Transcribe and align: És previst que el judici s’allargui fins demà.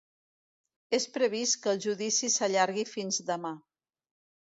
És 0.99 1.05
previst 1.17 1.59
que 1.65 1.71
el 1.75 1.83
judici 1.85 2.33
s’allargui 2.39 2.89
fins 2.97 3.25
demà. 3.33 3.57